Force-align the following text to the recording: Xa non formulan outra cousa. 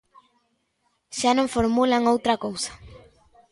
Xa 1.17 1.31
non 1.37 1.51
formulan 1.55 2.09
outra 2.13 2.39
cousa. 2.45 2.71